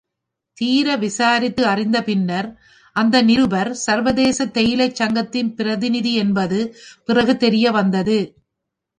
[0.57, 2.47] தீர விசாரித்து அறிந்த பின்னர்,
[2.95, 6.59] அந்த நிருபர், சர்வதேச தேயிலைச் சங்கத்தின் பிரதிநிதி என்பது
[7.05, 8.17] பிறகு தெரியவந்தது.